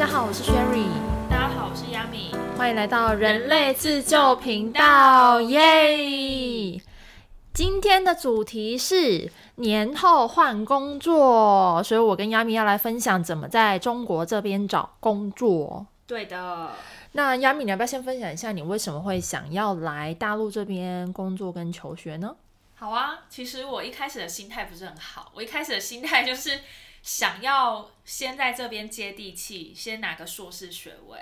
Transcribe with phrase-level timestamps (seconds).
[0.00, 0.86] 家好，我是 Sherry，
[1.28, 6.80] 大家好，我是 Yami，欢迎来到人类自救频道，耶！
[7.52, 15.84] 今天的主题是年后换工作，所以我跟 Yami 要来分享怎么在中国这边找工作。
[16.06, 16.70] 对的，
[17.12, 22.34] 那 Yami，你要不要先分享一下你为什么会想要来大陆这边工作跟求学呢？
[22.74, 26.58] 好啊，其实我一开始的心态不是很好，我一开始的心态就是
[27.02, 31.18] 想要先在这边接地气，先拿个硕士学位，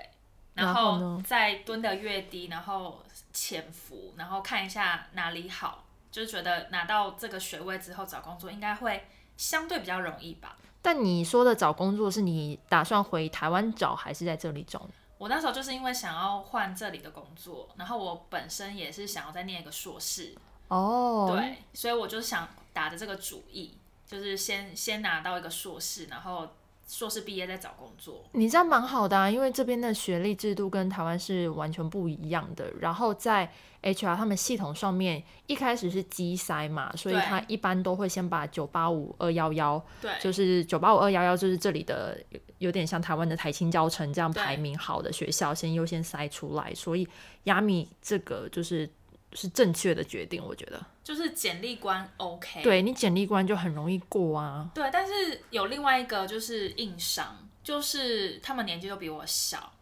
[0.55, 3.03] 然然后再蹲得越低，然后
[3.33, 10.57] 潜伏，然后看一下哪里好，就是觉得拿到这个学位之后找工作应该会相对比较容易吧。
[10.83, 14.91] 但你说的找工作是你打算回台湾找，还是在这里找呢？
[15.17, 20.35] 我那时候就是因为想要换这里的工作，然后我本身也是想要再念一个硕士，
[20.69, 23.77] 哦，对，所以我就想打的这个主意，
[24.09, 26.49] 就是先先拿到一个硕士，然后
[26.89, 28.25] 硕士毕业再找工作。
[28.33, 32.73] 你这样蛮好的啊，因为这边的学历制度跟台湾是完全不一样的。
[32.81, 46.75] 然后在 HR 他们系统上面，一开始是机筛嘛，所以他一般都会先把九八五二幺幺，对，就是九八五二幺幺，就是这里的有有点像台湾的台青教程这样排名好的学校，先优先筛出来。
[46.75, 47.07] 所以
[47.45, 48.89] 亚米这个就是
[49.33, 50.81] 是正确的决定，我觉得。
[51.05, 52.63] 就是简历关 OK。
[52.63, 54.71] 对你简历关就很容易过啊。
[54.75, 59.73] 对，但是有另外一个就是硬伤，就是他们年纪都比我小。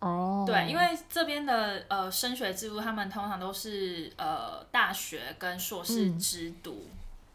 [0.00, 6.88] 哦，对，因为这边的呃升学制度，他们通常都是呃大学跟硕士嗯之读，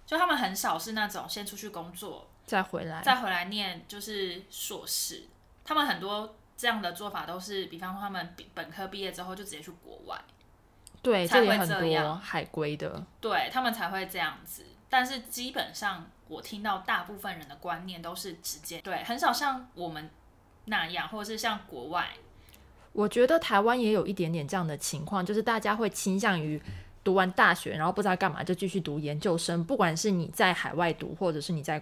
[0.06, 5.24] 就他们很少是那种先出去工作再回来，再回来念就是硕士。
[5.64, 10.20] 他们很多这样的做法都是，比方说他们本科毕业之后就直接去国外，
[11.02, 13.06] 对，这里很多海归的。
[13.22, 14.66] 对他们才会这样子。
[14.90, 20.10] 但是基本上我听到大部分人的观念都是直接对，很少像我们
[20.66, 22.10] 那样，或者是像国外，
[22.94, 26.60] 我觉得台湾也有一点点这样的情况，就是大家会倾向于
[27.04, 31.82] 读完大学，然后不知道干嘛就继续读研究生，不管是你在海外读，或者是你在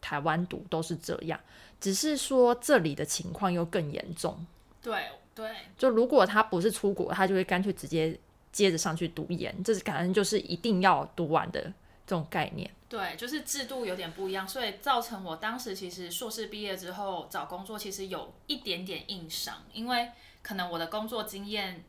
[0.00, 1.38] 台湾读，都是这样。
[1.80, 4.46] 只是说这里的情况又更严重，
[4.80, 8.18] 对对就如果他不是出国，他就会干脆直接
[8.56, 11.60] 接着上去读研，这是感恩就是一定要读完的
[12.06, 12.70] 这种概念。
[12.88, 21.84] 对，就是制度有点不一样，所以造成我当时其实硕士毕业之后找工作，其实有一点点硬伤，因为可能我的工作经验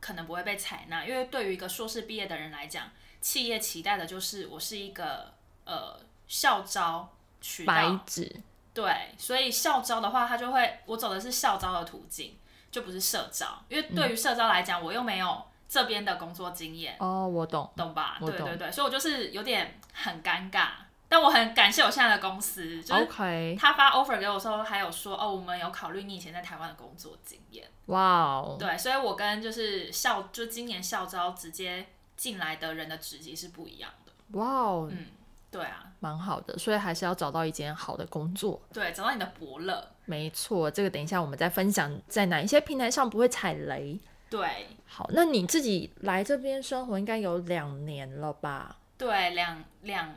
[0.00, 2.90] 可能不会被采纳，因为对于一个硕士毕业的人来讲，
[3.22, 5.32] 企业期待的就是我是一个
[5.64, 5.98] 呃
[6.28, 8.30] 校招渠白道，纸
[8.74, 12.36] 对，所以校招的话，他就会我走的是校招的途径，
[12.70, 15.42] 就不是社招，因为对于社招来讲，我又没有
[15.72, 16.94] 这边的工作经验。
[16.98, 17.70] 哦，我懂。
[17.74, 18.18] 懂吧？
[18.20, 20.68] 懂对对对，所以我就是有点很尴尬，
[21.08, 31.86] 但我很感谢我现在的公司，就是 OK，他发 offer 给我的时候，还有说哦，我们有考虑你以前在台湾的工作经验，哇哦，对，所以我跟就是校就今年校招直接
[32.18, 35.06] 进来的人的职级是不一样的，哇哦，嗯，
[35.50, 38.60] 对啊，蛮好的，所以还是要找到一间好的工作。
[38.74, 43.98] 对，找到你的伯乐，没错，这个等一下我们再分享，在哪一些平台上不会踩雷。
[44.32, 48.78] 对好，那你自己来这边生活应该有两年了吧？
[48.96, 50.16] 对，两两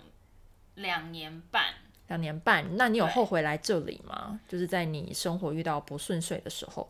[0.76, 1.74] 两年半，
[2.08, 4.40] 两年半，那你有后悔来这里吗？
[4.48, 6.90] 就是在你生活遇到不顺遂的时候。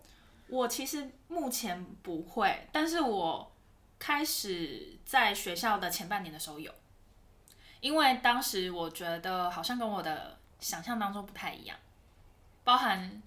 [0.50, 3.52] 我其实目前不会，但是我
[3.98, 6.72] 开始在学校的前半年的时候有，
[7.80, 11.76] 因为当时我觉得好像跟我的想象当中不太一样，
[12.64, 13.20] 包含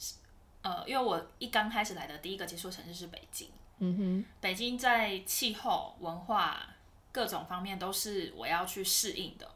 [0.62, 6.66] 呃，因为我一刚开始来的第一个接触城市是北京，嗯哼北京在气候、文化
[7.12, 9.50] 各种方面都是我要去适应的。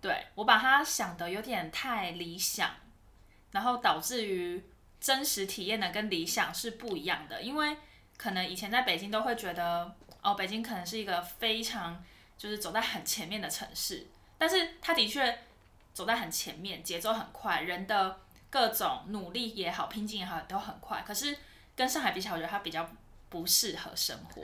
[0.00, 2.70] 对我把它想的有点太理想，
[3.52, 4.64] 然后导致于
[5.00, 7.40] 真实体验的跟理想是不一样的。
[7.40, 7.76] 因为
[8.16, 12.04] 可能以前在北京都会觉得，哦，北京可能是一个非常
[12.36, 14.08] 就是走在很前面的城市，
[14.38, 15.38] 但是它的确
[15.94, 21.04] 走在很前面，节奏很快，人的各种努力也好，拼劲也好，都很快。
[21.06, 21.36] 可是
[21.76, 22.90] 跟上海比起来，我觉得它比较
[23.32, 24.42] 不适合生活，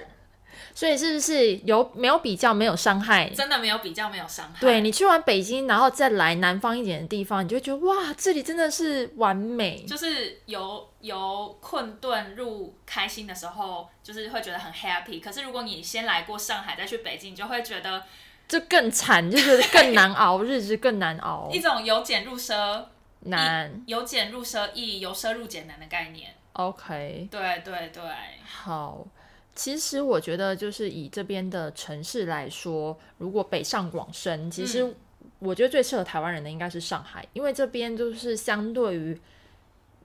[0.75, 3.29] 所以是不是有没有比较，没有伤害？
[3.29, 4.59] 真的没有比较，没有伤害。
[4.59, 9.85] 对你去完北京，然后再来南方一点的地方，你就会觉得哇，这里真的是完美。
[9.85, 15.21] 就是由由困顿入开心的时候，就是会觉得很 happy。
[15.21, 18.03] 可是如果你先来过上海，再去北京，你就会觉得
[18.49, 22.87] 就更惨，就是更难熬，日子更难熬 一，种由俭入奢
[23.21, 23.83] 难。
[23.87, 26.35] 由俭入奢易，由奢入俭难的概念。
[26.59, 28.03] OK，对对对，
[28.45, 29.07] 好。
[29.55, 34.95] 其实我觉得，就是以这边的城市来说，如果北上广深，其实
[35.41, 39.21] 我觉得最适合台湾人的应该是上海，因为这边就是相对于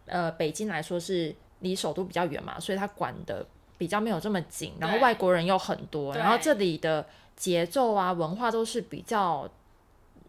[0.07, 3.45] 呃北京来说是离首都比较远嘛，所以它管的
[3.77, 7.05] 比较没有这么紧，然后外国人又很多，然后这里的
[7.35, 9.47] 节奏啊文化都是比较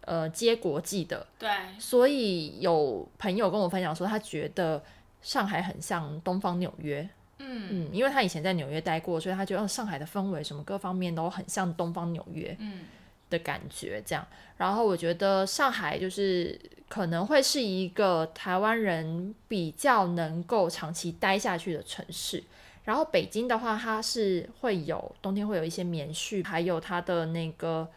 [0.03, 1.49] 呃接国际的，对，
[1.79, 4.85] 所以有朋友跟我分享说，他觉得
[5.25, 7.09] 上海很像东方纽约。
[7.39, 12.85] 嗯嗯，因为他以前在纽约待过，所以他觉得、哦上海的氛围什么各方面都很像东方纽约嗯，
[13.29, 14.25] 的感觉，这样。
[14.57, 22.43] 然后我觉得上海就是可能会是一个台湾人比较能够长期待下去的城市。
[22.85, 27.89] 然后北京的话，它是会有冬天会有一些棉絮，还有它的那个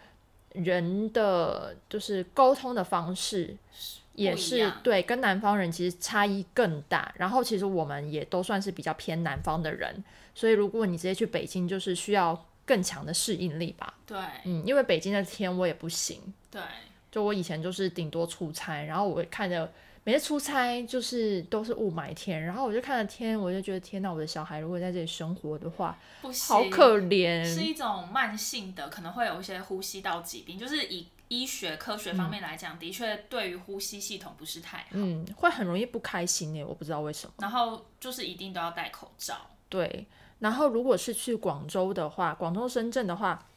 [0.53, 3.55] 人的就是沟通的方式
[4.17, 7.13] 也是对，跟南方人其实差异更大。
[7.17, 10.03] 然后其实我们也都算是比较偏南方的人，
[10.33, 13.93] 所以如果你直接去北京，就是需要更强的适应力吧。
[14.05, 16.59] 对嗯，因为北京的天我也不行，对，
[17.11, 19.71] 就我以前就是顶多出差，然后我看着
[20.03, 25.97] 每次出差就是都是雾霾天，然后我就看着天，我就觉得天呐，我的小孩如果在这里生活的话，
[26.47, 27.61] 好可怜是。
[27.61, 34.85] 一种慢性的，可能会有一些呼吸道疾病，就是以医学科学方面来讲，的确对于呼吸系统不是太好。
[34.91, 37.33] 嗯，会很容易不开心诶，我不知道为什么。
[37.39, 39.35] 然后就是一定都要戴口罩。
[39.69, 40.07] 对，
[40.39, 43.47] 然后如果是去广州的话，广州、深圳的话，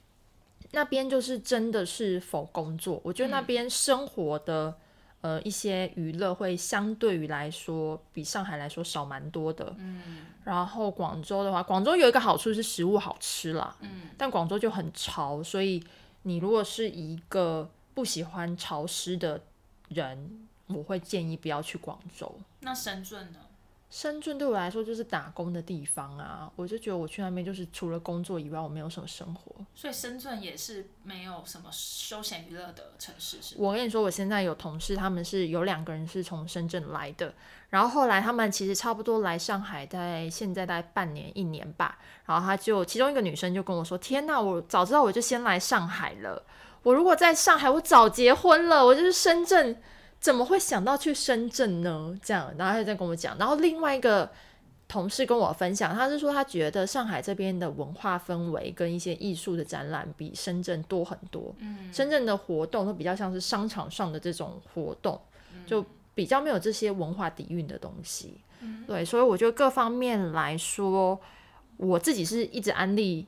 [0.73, 4.77] 那边就是真的是否工作，我觉得那边生活的、
[5.21, 9.75] 呃一些娱乐会相对于来说比上海来说少蛮多的。
[9.79, 15.81] 嗯然后广州的话，广州有一个好处是食物好吃啦，嗯，但广州就很潮，所以
[16.23, 19.43] 你如果是一个不喜欢潮湿的
[19.89, 22.33] 人，我会建议不要去广州。
[22.61, 23.39] 那深圳呢？
[23.91, 29.53] 深圳对我来说就是打工的地方啊，我就觉得我去那边就是除了工作以外，我没有什么生活。
[29.75, 33.61] 所以深圳也是没有什么休闲娱乐的城市，是吗？
[33.61, 37.35] 我跟你说，我现在有同事，他们是有两个人是从深圳来的，
[37.71, 46.41] 然后后来他们其实差不多来上海，在现在大概半年一年吧，然后他就其中一个女生就跟我说：“天呐，我早知道我就先来上海了，
[46.85, 49.83] 我如果在上海，我早结婚了，我就是深圳。”
[50.21, 52.15] 怎么会想到去深圳呢？
[52.23, 53.37] 这样，然后他就在跟我讲。
[53.39, 54.31] 然后另外一个
[54.87, 61.55] 同事跟我分享，他是说他觉得上海这边的文化氛围跟一些艺术的展览比深圳多很多。
[61.59, 65.19] 嗯，深圳的活动都比较像是商场上的这种活动，
[65.67, 65.85] 就
[66.15, 68.41] 比较没有这些文化底蕴的东西。
[68.87, 71.19] 对，所以我觉得各方面来说，
[71.79, 73.27] 我自己是一直安利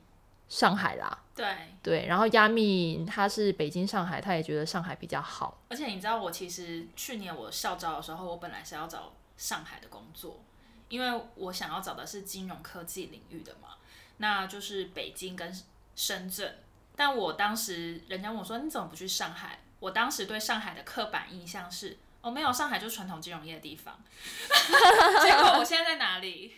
[0.52, 1.18] 上海啦。
[1.34, 1.46] 对。
[1.82, 5.62] 对，然后亚米他是北京、上海，他也觉得上海比较好。
[5.70, 10.44] 而且你知道，我其实去年我校招的时候，我本来是要找上海的工作，
[10.90, 13.76] 因为我想要找的是金融科技领域的嘛，
[14.18, 15.50] 那就是北京跟
[15.96, 16.58] 深圳。
[16.94, 23.98] 但我当时人家问我说：“你怎么不去上海？”我当时对上海的刻板印象是：哦，没有，上海就是传统金融业的地方。
[25.24, 26.54] 结果我现在在哪里？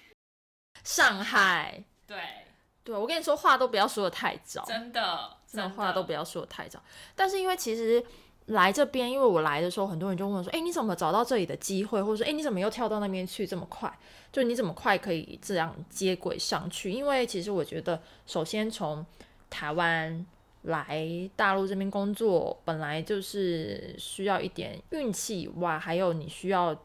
[0.82, 2.43] 上海，对，
[2.84, 6.78] 对我跟你说话都不要说的太早，真的，真的的话都不要说的太早。
[7.16, 8.04] 但是因为其实
[8.46, 13.90] 来这边，因为我来的时候，很多人就问我说：“哎、你怎么找到这里的机会？”或者说：“哎、你怎么又跳到那边去这么快？
[14.30, 19.04] 就你怎么快可以这样接轨上去？”因为其实我觉得，首先从
[19.48, 20.26] 台湾
[20.62, 26.76] 来大陆这边工作，本来就是需要一点运气以外，还有你需要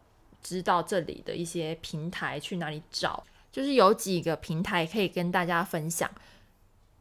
[0.41, 3.21] 知道这里的一些平台去哪里找。
[3.51, 6.09] 就是有几个平台可以跟大家分享，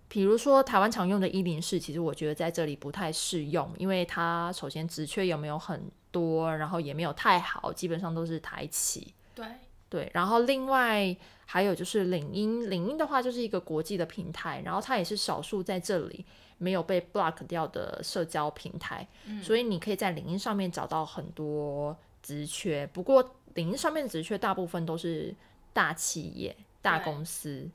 [0.08, 9.12] 比如说台湾常用的一零四，其实我觉得在这里不太适用，因为它首先职缺有没有很多，然后也没有太好，基本上都是台企。
[9.34, 9.46] 对，
[9.88, 11.14] 对，然后另外
[11.44, 16.24] 还有就是领英，领英的话就是一个国际的平台，然后它也是少数在这里
[16.56, 19.06] 没有被 block 掉的社交平台，
[19.42, 22.86] 所以你可以在领英上面找到很多职缺。
[22.86, 25.34] 不过领英上面的职缺大部分都是
[25.78, 27.70] 大企业、大公司。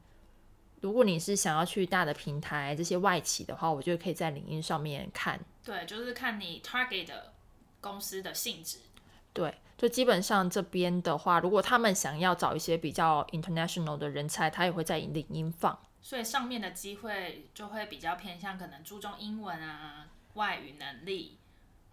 [0.82, 5.40] 如果你是想要去大的平台这些外企的话，我觉得可以在领英上面看。
[5.64, 7.32] 对，就是看你 target 的
[7.80, 8.80] 公司的性质。
[9.32, 15.80] 对，就基本上这边的话，如果他们想要找一些比较 international 的人才，他也会在领英放。
[16.02, 21.38] 所以上面的机会就会比较偏向可能注重英文啊、外语能力，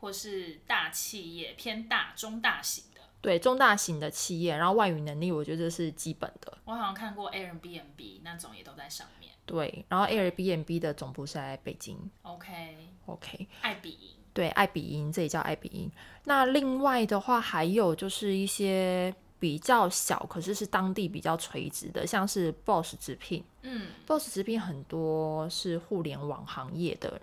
[0.01, 2.90] 或是大企业偏大中大型的。
[3.21, 6.57] 对中大型的企业，然后外语能力，我觉得这是基本的。
[6.65, 9.33] 我好像看过 Airbnb 那种也都在上面。
[9.45, 11.99] 对，然后 Airbnb 的总部是在北京。
[12.23, 14.17] OK，OK，爱彼迎。
[14.33, 15.91] 对，爱彼迎这里叫爱彼迎。
[16.25, 23.45] 那另外的话，还有就是一些比较小，可是是当地比较垂直的，像是 Boss 直聘。
[23.63, 27.21] 嗯，Boss 直聘很多是互联网行业的，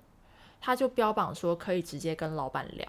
[0.59, 2.85] 他就标榜说可以直接跟老板聊。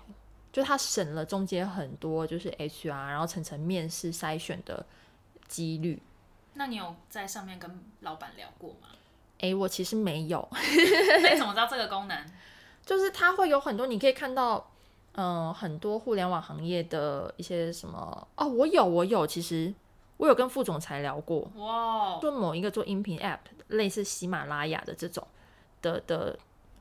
[0.52, 4.85] 就他省了中间很多就是 HR，然后层层面试筛选的
[5.47, 6.02] 几率。
[6.55, 8.88] 那你有在上面跟老板聊过吗？
[9.38, 10.47] 诶，我其实没有，
[11.23, 12.26] 那你怎么知道这个功能？
[12.85, 14.71] 就是它会有很多，你可以看到，
[15.12, 19.73] 嗯、很多互联网行业的一些什么哦，我有，我有，其实
[20.17, 23.38] 我有跟副总裁聊过，哇，就某一个做音频 App，
[23.69, 25.25] 类似喜马拉雅的这种
[25.83, 26.37] 的的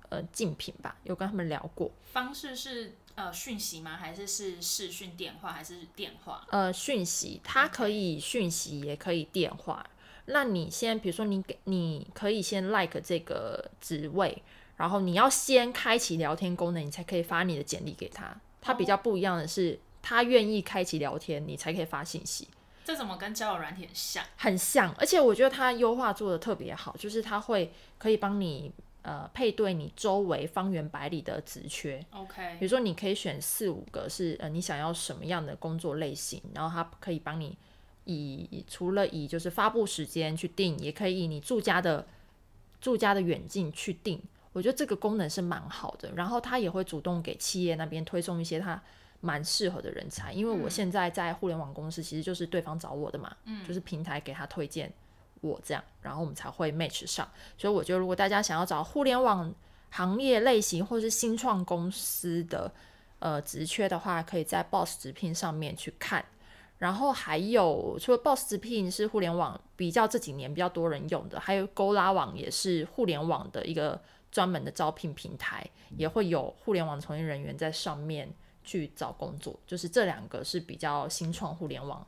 [0.09, 1.91] 呃竞品吧，有跟他们聊过。
[2.13, 3.97] 方式是呃讯息吗？
[3.97, 5.51] 还是是视讯电话？
[5.51, 6.45] 还是电话？
[6.51, 9.83] 呃，讯息它可以讯息，也可以电话。
[10.27, 14.43] 那你先，比如说你给你可以先 like 这个职位，
[14.75, 18.39] 然后你要先开启聊天功能，你才可以发你的简历给他。
[18.61, 22.47] 他比较不一样的是，他愿意开启聊天，你才可以发信息。
[22.85, 24.23] 这怎么跟交友软体很像？
[24.37, 28.71] 很像，而且我觉得它优化做的特别好，就是它会可以帮你
[29.07, 32.05] 呃配对你周围方圆百里的职缺。
[32.11, 37.57] OK，比如说，你可以选四五个是呃你想要什么样的工作类型，然后它可以帮你
[38.03, 42.05] 以除了以就是发布时间去定，也可以以你住家的
[42.81, 44.21] 住家的远近去定。
[44.51, 48.81] 我觉得这个功能是蛮好的，然后它也会主动给企业那边推送一些它
[49.21, 54.91] 蛮适合的人才，因为我现在在互联网公司，其实就是对方找我的嘛，嗯，就是平台给他推荐
[55.41, 57.27] 我这样，然后我们才会 match 上。
[57.57, 59.53] 所以我觉得，如果大家想要找互联网
[59.89, 62.71] 行业类型或是新创公司的
[63.19, 66.23] 呃职缺的话，可以在 Boss 直聘上面去看。
[66.79, 73.99] 然后还有，除了 Boss 直聘是互联网比较这几年比较多人用的，还有勾拉网也是互联网的一个
[74.31, 75.67] 专门的招聘平台，
[75.97, 78.31] 也会有互联网从业人员在上面
[78.63, 79.59] 去找工作。
[79.65, 82.05] 就是这两个是比较新创互联网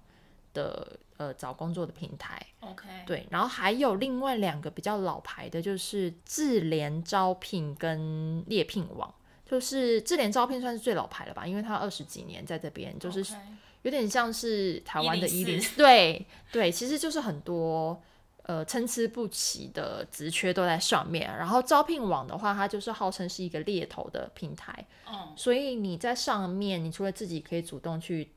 [0.54, 2.46] 的呃找工作的平台。
[2.62, 9.14] OK，对，然后还有另外两个比较老牌的，就是智联招聘跟猎聘网。
[9.46, 13.26] 就是智联招聘算是最老牌了吧，因为它二十几年在这边，就是
[13.82, 18.00] 有点像是台湾的一零104对对，其实就是很多
[18.44, 21.36] 呃参差不齐的职缺都在上面。
[21.36, 28.30] 然后招聘网的话，它就是号称是一个猎头的平台，嗯，所以你在上面，你除了自己可以主动去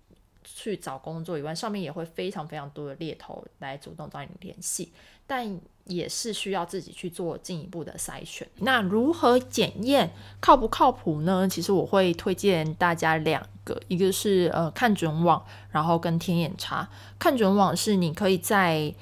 [0.45, 4.93] 去找工作以外，上面也会非常非常多的猎头来主动找你联系，
[5.27, 8.47] 但也是需要自己去做进一步的筛选。
[8.59, 11.49] 那如何检验靠不靠谱呢？
[11.49, 16.89] 其实我会推荐大家两个，一个是呃看准网，然后跟天眼查。
[17.19, 18.95] 看准网是你可以在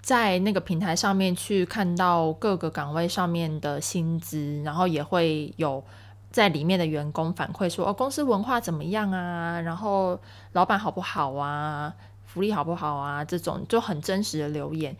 [0.00, 5.84] 在那个平台上面去看到各个岗位上面的薪资，然后也会有
[6.30, 9.60] 在里面的员工反馈说，哦，公司文化怎么样啊？
[9.60, 10.20] 然后
[10.52, 11.94] 老板好不好啊？
[12.26, 13.24] 福利好不好啊？
[13.24, 14.94] 这种就很真实的留言，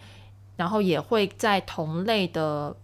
[0.56, 2.74] 然后也会在同类的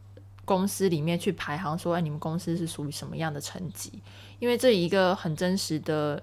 [0.45, 4.03] 公司里面去排行说，哎，你们公司是属于什么样的层级？
[4.39, 6.23] 因为这一个很真实的，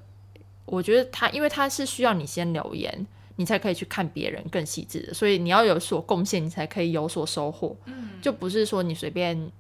[0.66, 7.76] 我觉得他，因为他是需要你先留言，你才可以去看别人更细致的，所以你要有所贡献，你才可以有所收获。
[7.86, 9.52] 嗯，就不是说你随便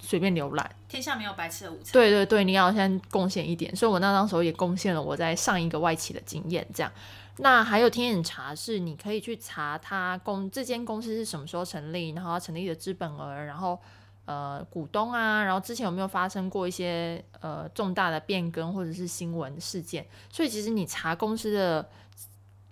[0.00, 0.70] 随便浏览。
[0.88, 1.92] 天下没有白吃的午餐。
[1.92, 6.92] 对对对，你要先贡献一点，所以我那当时候也贡献了我在上一个外企的经验，这样。
[7.38, 13.78] 那还有天眼查是你可以去查他公这间公司是什么时候成立，然后它成立的资本额，然后
[14.26, 21.88] 呃股东啊，然后之前有没有发生过一些呃重大的变更或者是新闻事件，所以其实你查公司的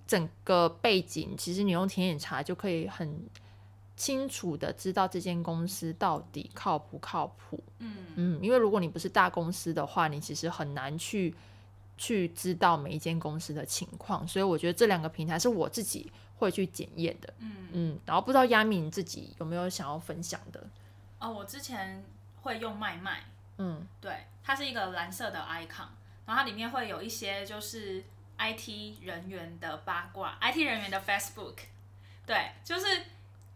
[0.07, 3.19] 整个背景，其实你用天眼查就可以很
[3.99, 7.61] 清楚的知道这间公司到底靠不靠谱。
[7.81, 11.35] 嗯，嗯，因为如果你不是大公司的话，你其实很难去
[11.97, 17.35] 去知道每一间公司的情况，所以我觉得这两个平台是我自己会去检验的。
[17.40, 20.64] 嗯嗯，然后不知道亚米你自己有没有想要分享的？
[21.19, 22.05] 哦，我之前
[22.43, 23.25] 会用麦麦，
[23.57, 25.88] 嗯对，它是一个蓝色的 icon，
[26.25, 28.05] 然后它里面会有一些就是
[28.38, 31.57] IT 人员的八卦，IT 人员的 Facebook，
[32.25, 32.87] 对，就是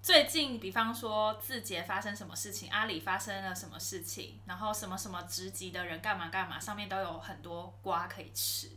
[0.02, 8.68] 最近比方说字节发生什么事情，阿里发生了什么事情，然后什么什么职级的人干嘛干嘛，上面都有很多瓜可以吃。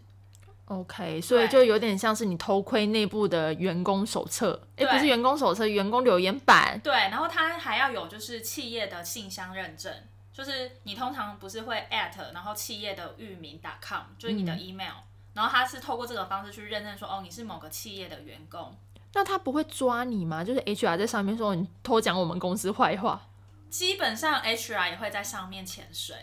[0.66, 6.80] ，OK，所以就有点像是你偷窥内部的员工手册，诶，对不是员工手册，员工留言板。
[6.82, 9.92] 对，然后它还要有就是企业的信箱认证，
[10.32, 14.94] 就是你通常不是会 at 然后企业的域名 .com 就是你的 email，、
[15.34, 18.78] 然后它是透过这个方式去认证说哦你是某个企业的员工。
[19.16, 20.44] 那他不会抓你吗？
[20.44, 23.30] 就是 HR 在上面说你偷讲我们公司坏话。
[23.70, 26.16] 基本上 HR 也会在上面潜水，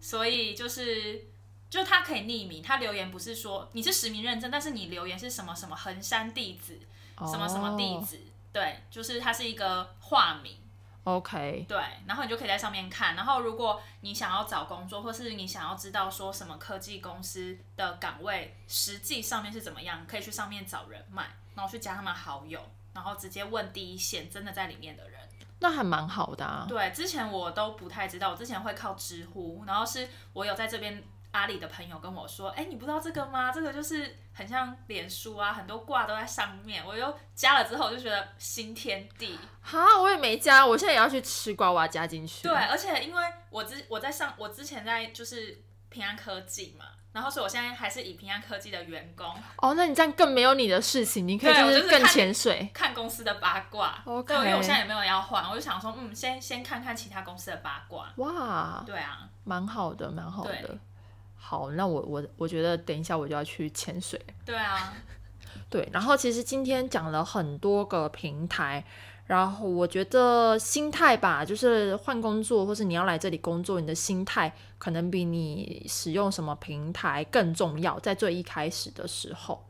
[0.00, 1.26] 所以就是
[1.68, 6.78] 就他可以匿名，他留言不是说你是实名认证，但是你留言是什么什么横山弟子，
[7.18, 8.18] 什么什么弟哦子，
[8.52, 10.56] 对，就是他是一个化名。
[11.04, 13.16] OK，对，然后你就可以在上面看。
[13.16, 22.60] 然后如果你想要找工作，或是你想要知道说什么科技公司的岗位实际上面是怎么样，可以去上面找人脉，然后去加他们好友，
[22.94, 25.20] 然后直接问第一线真的在里面的人。
[25.62, 26.64] 那还蛮好的啊。
[26.66, 33.52] 对，之前我都不太知道，我之前会靠知乎，然后是我有在这边阿里的朋友跟我说，哎，你不知道这个吗？
[33.52, 36.82] 这个就是很像脸书啊，很多挂都在上面。
[36.82, 39.38] 我又加了之后，我就觉得新天地。
[39.60, 42.48] 哈，我也没加，我现在也要去吃瓜，我要加进去。
[42.48, 46.86] 对，而且因为我之我在上，我之前在就是平安科技嘛。
[47.12, 49.26] 然后，所以我现在还是以平安科技的员工。
[49.56, 54.00] 哦，那你这样更没有你的事情，你可以就是更潜水，看公司的八卦。
[54.04, 58.12] OK，因为我现在也没有要换，我就想说，嗯，先先看看其他公司的八卦。
[58.16, 60.78] 哇，对啊，蛮好的，蛮好的。
[61.36, 64.20] 好，那我我我觉得等一下我就要去潜水。
[64.44, 64.94] 对啊，
[65.68, 65.88] 对。
[65.92, 68.84] 然后其实今天讲了很多个平台。
[69.30, 77.96] 然后我觉得心态吧，就是换工作或是你要来这里工作，你的心态可能比你使用什么平台更重要。
[78.00, 79.64] 在最一开始的时候，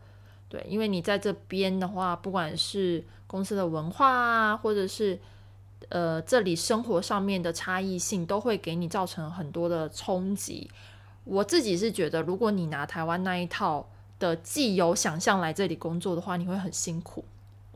[0.48, 5.18] 对，因为你在这边的话，不管是公司的文化啊，或者是
[5.90, 10.70] 呃这里生活上面的差异性，都会给你造成很多的冲击。
[11.24, 17.22] 我自己是觉得，如果你拿台湾那一套的既有想象来这里工作的话，你会很辛苦。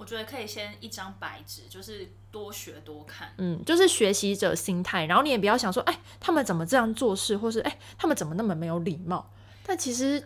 [0.05, 5.07] 我觉得可以先一张白纸，就是多学多看，嗯，就是学习者心态。
[5.07, 9.31] 然后你也不要想说，哎，他们怎么这样做事，或是哎，他们怎么那么没有礼貌。
[9.65, 10.23] 但其实，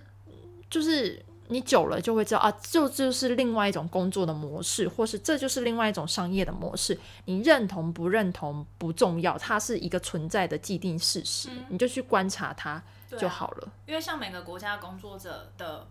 [0.68, 6.98] 就是你久了就会知道啊，就就是另外一种工作的模式，或是这就是另外一种商业的模式。
[7.26, 12.82] 你认同不认同不重要，它是一个存在的既定事实，你就去观察它
[13.16, 13.72] 就好了。
[13.86, 15.86] 因为像每个国家工作者的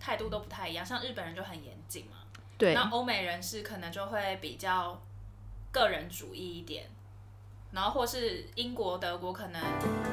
[0.00, 2.12] 态度都不太一样，像日本人就很严谨嘛。
[2.60, 5.00] 那欧美人士可能就会比较
[5.70, 6.86] 个人主义一点，
[7.70, 9.62] 然后或是英国、德国可能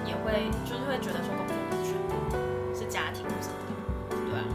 [0.06, 3.56] 也会就是会觉得说工作不是全部，是家庭什么
[4.10, 4.46] 的，对啊。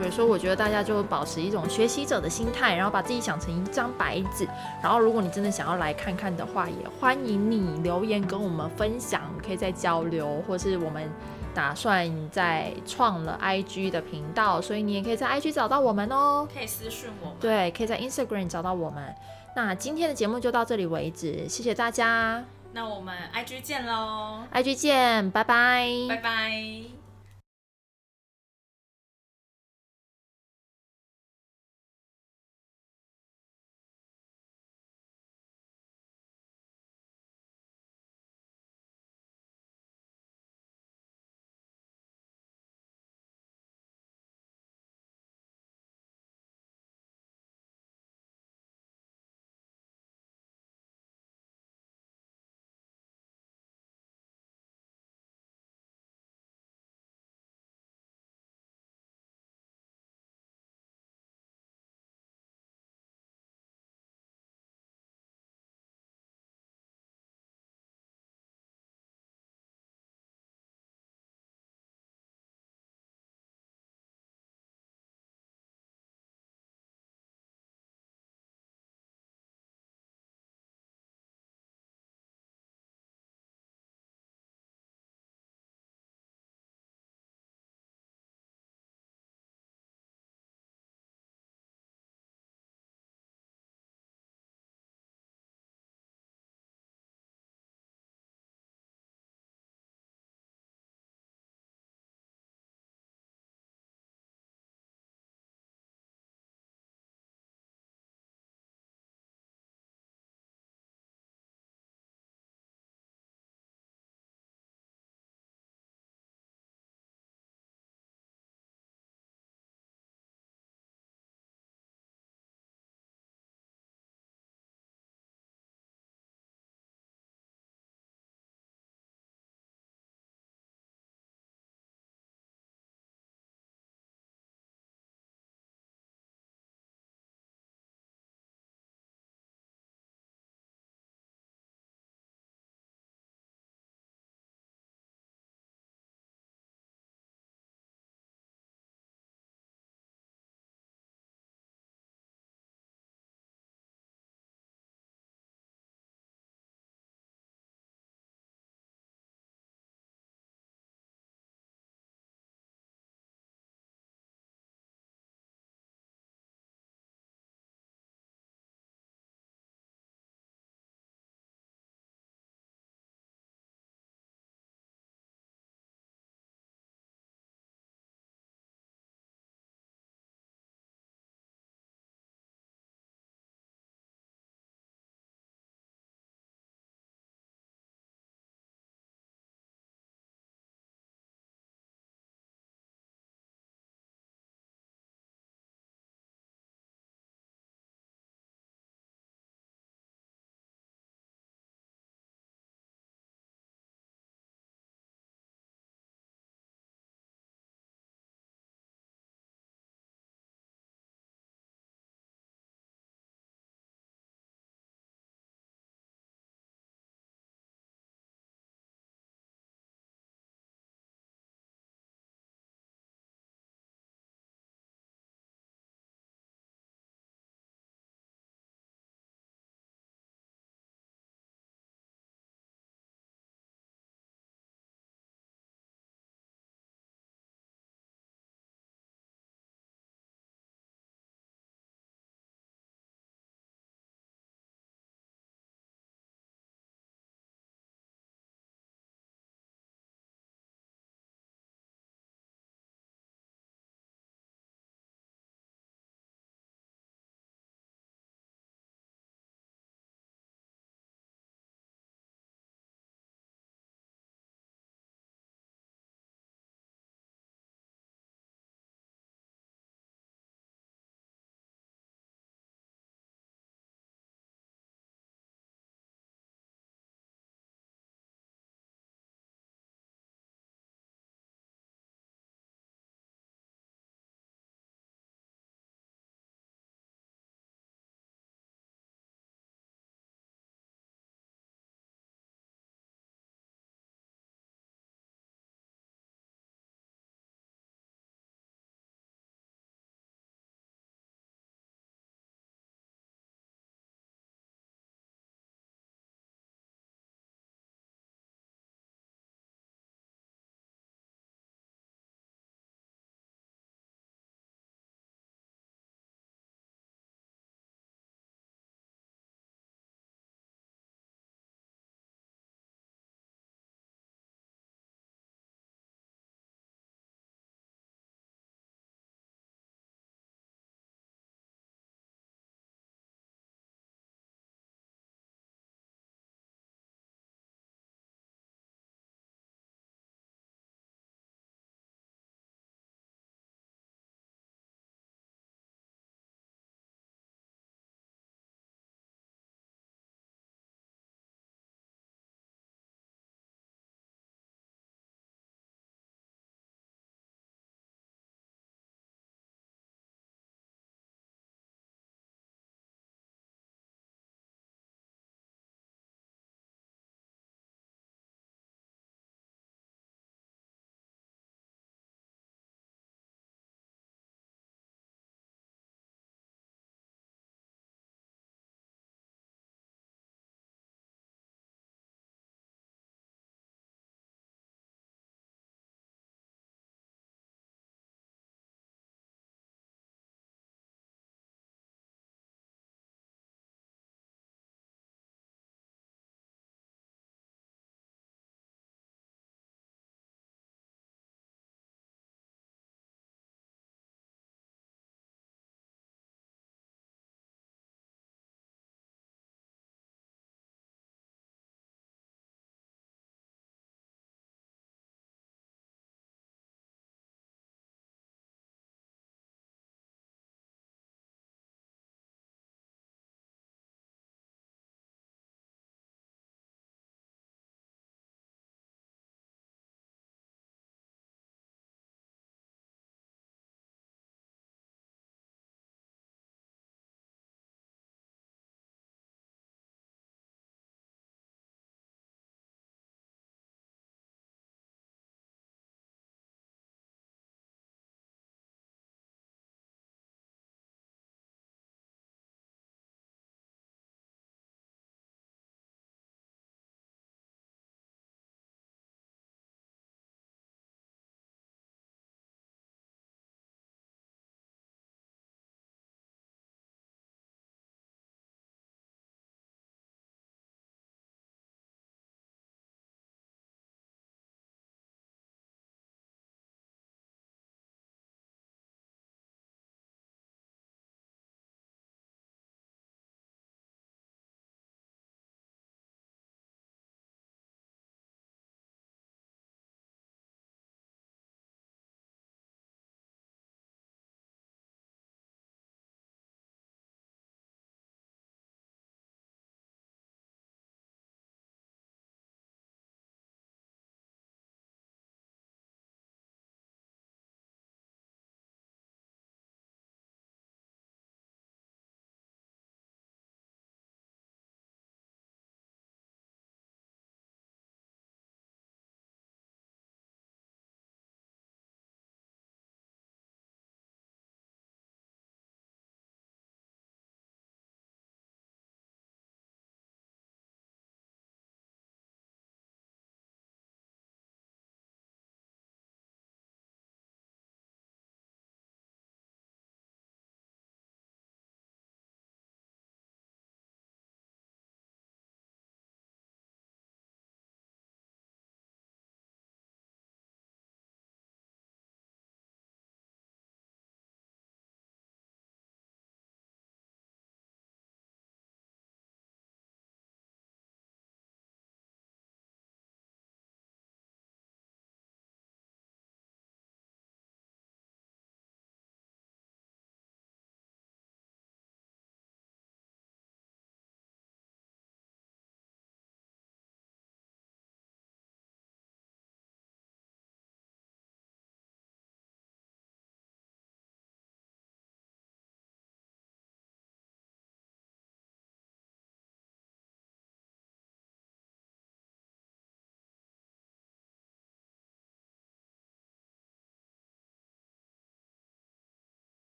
[0.00, 4.46] 对，所以我觉得大家就保持一种学习者的心态，然后把自己想成一张白纸。
[4.80, 11.10] 然后如果你真的想要来看看的话，也欢迎你留言跟我们分享，可以再交流，或是我们。
[11.54, 16.46] 打算在创了 IG 的频道，所以你也可以在 IG 找到我们哦。
[16.52, 17.36] 可以私讯我们。
[17.40, 19.14] 对，可以在 Instagram 找到我们。
[19.56, 22.44] 那今天的节目就到这里为止，谢谢大家。
[22.72, 25.88] 那我们 IG 见喽！IG 见，拜拜。
[26.08, 26.97] 拜拜。